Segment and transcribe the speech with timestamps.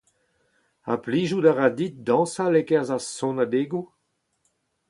[0.87, 3.85] Ha plijout a ra dit dañsal e-kerzh ar sonadegoù?